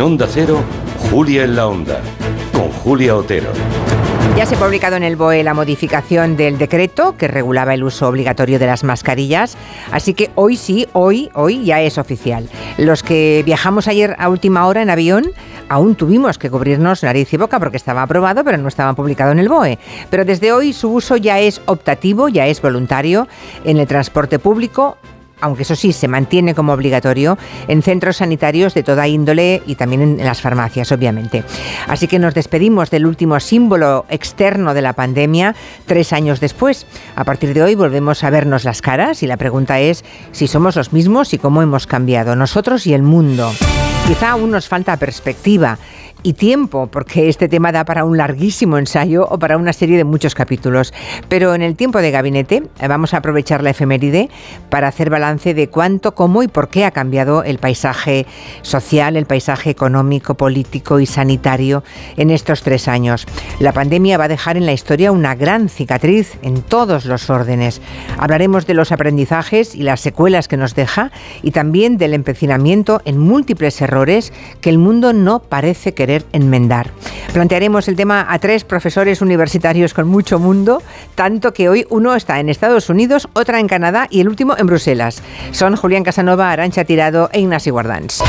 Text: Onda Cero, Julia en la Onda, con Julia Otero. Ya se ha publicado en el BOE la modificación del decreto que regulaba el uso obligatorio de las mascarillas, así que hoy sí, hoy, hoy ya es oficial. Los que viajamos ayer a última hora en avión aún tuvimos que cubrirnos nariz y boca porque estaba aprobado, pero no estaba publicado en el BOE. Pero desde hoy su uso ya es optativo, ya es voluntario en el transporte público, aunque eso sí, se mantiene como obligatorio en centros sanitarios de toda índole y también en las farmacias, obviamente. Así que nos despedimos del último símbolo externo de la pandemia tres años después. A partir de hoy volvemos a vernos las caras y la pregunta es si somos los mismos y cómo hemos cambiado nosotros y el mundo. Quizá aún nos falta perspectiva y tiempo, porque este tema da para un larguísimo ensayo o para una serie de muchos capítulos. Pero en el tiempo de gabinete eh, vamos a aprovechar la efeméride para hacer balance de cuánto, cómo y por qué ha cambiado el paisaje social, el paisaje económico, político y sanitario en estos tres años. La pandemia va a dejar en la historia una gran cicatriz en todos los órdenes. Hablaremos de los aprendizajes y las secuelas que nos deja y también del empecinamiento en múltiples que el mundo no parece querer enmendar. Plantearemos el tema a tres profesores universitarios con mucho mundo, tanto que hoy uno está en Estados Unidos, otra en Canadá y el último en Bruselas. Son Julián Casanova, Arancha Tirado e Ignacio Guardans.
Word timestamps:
Onda 0.00 0.26
Cero, 0.28 0.60
Julia 1.10 1.44
en 1.44 1.56
la 1.56 1.68
Onda, 1.68 2.00
con 2.52 2.70
Julia 2.70 3.16
Otero. 3.16 3.50
Ya 4.36 4.46
se 4.46 4.56
ha 4.56 4.58
publicado 4.58 4.96
en 4.96 5.04
el 5.04 5.14
BOE 5.14 5.44
la 5.44 5.54
modificación 5.54 6.36
del 6.36 6.58
decreto 6.58 7.16
que 7.16 7.28
regulaba 7.28 7.72
el 7.74 7.84
uso 7.84 8.08
obligatorio 8.08 8.58
de 8.58 8.66
las 8.66 8.82
mascarillas, 8.82 9.56
así 9.92 10.14
que 10.14 10.30
hoy 10.34 10.56
sí, 10.56 10.88
hoy, 10.92 11.30
hoy 11.34 11.64
ya 11.64 11.80
es 11.80 11.98
oficial. 11.98 12.48
Los 12.76 13.04
que 13.04 13.42
viajamos 13.46 13.86
ayer 13.86 14.16
a 14.18 14.28
última 14.28 14.66
hora 14.66 14.82
en 14.82 14.90
avión 14.90 15.30
aún 15.68 15.94
tuvimos 15.94 16.38
que 16.38 16.50
cubrirnos 16.50 17.02
nariz 17.04 17.32
y 17.32 17.36
boca 17.36 17.60
porque 17.60 17.76
estaba 17.76 18.02
aprobado, 18.02 18.42
pero 18.42 18.58
no 18.58 18.68
estaba 18.68 18.92
publicado 18.94 19.30
en 19.30 19.38
el 19.38 19.48
BOE. 19.48 19.78
Pero 20.10 20.24
desde 20.24 20.52
hoy 20.52 20.72
su 20.72 20.92
uso 20.92 21.16
ya 21.16 21.38
es 21.38 21.60
optativo, 21.66 22.28
ya 22.28 22.46
es 22.46 22.60
voluntario 22.60 23.28
en 23.64 23.78
el 23.78 23.86
transporte 23.86 24.38
público, 24.40 24.98
aunque 25.44 25.62
eso 25.62 25.76
sí, 25.76 25.92
se 25.92 26.08
mantiene 26.08 26.54
como 26.54 26.72
obligatorio 26.72 27.36
en 27.68 27.82
centros 27.82 28.16
sanitarios 28.16 28.72
de 28.72 28.82
toda 28.82 29.06
índole 29.06 29.62
y 29.66 29.74
también 29.74 30.00
en 30.00 30.24
las 30.24 30.40
farmacias, 30.40 30.90
obviamente. 30.90 31.44
Así 31.86 32.08
que 32.08 32.18
nos 32.18 32.32
despedimos 32.32 32.90
del 32.90 33.04
último 33.04 33.38
símbolo 33.40 34.06
externo 34.08 34.72
de 34.72 34.80
la 34.80 34.94
pandemia 34.94 35.54
tres 35.84 36.14
años 36.14 36.40
después. 36.40 36.86
A 37.14 37.24
partir 37.24 37.52
de 37.52 37.62
hoy 37.62 37.74
volvemos 37.74 38.24
a 38.24 38.30
vernos 38.30 38.64
las 38.64 38.80
caras 38.80 39.22
y 39.22 39.26
la 39.26 39.36
pregunta 39.36 39.80
es 39.80 40.02
si 40.32 40.48
somos 40.48 40.76
los 40.76 40.94
mismos 40.94 41.34
y 41.34 41.38
cómo 41.38 41.60
hemos 41.60 41.86
cambiado 41.86 42.36
nosotros 42.36 42.86
y 42.86 42.94
el 42.94 43.02
mundo. 43.02 43.52
Quizá 44.06 44.32
aún 44.32 44.50
nos 44.50 44.68
falta 44.68 44.98
perspectiva 44.98 45.78
y 46.24 46.32
tiempo, 46.32 46.88
porque 46.88 47.28
este 47.28 47.48
tema 47.48 47.70
da 47.70 47.84
para 47.84 48.04
un 48.04 48.16
larguísimo 48.16 48.78
ensayo 48.78 49.28
o 49.28 49.38
para 49.38 49.58
una 49.58 49.74
serie 49.74 49.98
de 49.98 50.04
muchos 50.04 50.34
capítulos. 50.34 50.92
Pero 51.28 51.54
en 51.54 51.60
el 51.60 51.76
tiempo 51.76 52.00
de 52.00 52.10
gabinete 52.10 52.62
eh, 52.80 52.88
vamos 52.88 53.12
a 53.12 53.18
aprovechar 53.18 53.62
la 53.62 53.70
efeméride 53.70 54.30
para 54.70 54.88
hacer 54.88 55.10
balance 55.10 55.52
de 55.52 55.68
cuánto, 55.68 56.14
cómo 56.14 56.42
y 56.42 56.48
por 56.48 56.68
qué 56.68 56.86
ha 56.86 56.90
cambiado 56.90 57.44
el 57.44 57.58
paisaje 57.58 58.26
social, 58.62 59.16
el 59.16 59.26
paisaje 59.26 59.68
económico, 59.68 60.34
político 60.34 60.98
y 60.98 61.06
sanitario 61.06 61.84
en 62.16 62.30
estos 62.30 62.62
tres 62.62 62.88
años. 62.88 63.26
La 63.60 63.72
pandemia 63.72 64.16
va 64.16 64.24
a 64.24 64.28
dejar 64.28 64.56
en 64.56 64.64
la 64.64 64.72
historia 64.72 65.12
una 65.12 65.34
gran 65.34 65.68
cicatriz 65.68 66.38
en 66.40 66.62
todos 66.62 67.04
los 67.04 67.28
órdenes. 67.28 67.82
Hablaremos 68.16 68.66
de 68.66 68.72
los 68.72 68.92
aprendizajes 68.92 69.74
y 69.74 69.82
las 69.82 70.00
secuelas 70.00 70.48
que 70.48 70.56
nos 70.56 70.74
deja 70.74 71.12
y 71.42 71.50
también 71.50 71.98
del 71.98 72.14
empecinamiento 72.14 73.02
en 73.04 73.18
múltiples 73.18 73.74
que 74.60 74.70
el 74.70 74.78
mundo 74.78 75.12
no 75.12 75.40
parece 75.40 75.94
querer 75.94 76.24
enmendar. 76.32 76.90
Plantearemos 77.32 77.88
el 77.88 77.96
tema 77.96 78.26
a 78.28 78.38
tres 78.38 78.64
profesores 78.64 79.20
universitarios 79.22 79.94
con 79.94 80.08
mucho 80.08 80.38
mundo, 80.38 80.82
tanto 81.14 81.52
que 81.52 81.68
hoy 81.68 81.86
uno 81.90 82.14
está 82.14 82.40
en 82.40 82.48
Estados 82.48 82.88
Unidos, 82.90 83.28
otra 83.32 83.60
en 83.60 83.68
Canadá 83.68 84.06
y 84.10 84.20
el 84.20 84.28
último 84.28 84.56
en 84.56 84.66
Bruselas. 84.66 85.22
Son 85.52 85.76
Julián 85.76 86.04
Casanova, 86.04 86.50
Arancha 86.50 86.84
Tirado 86.84 87.30
e 87.32 87.40
Ignacio 87.40 87.72
Guardans. 87.72 88.22